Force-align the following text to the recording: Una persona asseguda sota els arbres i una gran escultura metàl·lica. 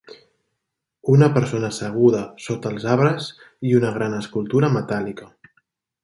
Una 1.15 1.27
persona 1.33 1.67
asseguda 1.73 2.21
sota 2.45 2.71
els 2.75 2.87
arbres 2.93 3.27
i 3.73 3.75
una 3.81 3.91
gran 4.01 4.15
escultura 4.21 4.71
metàl·lica. 4.79 5.29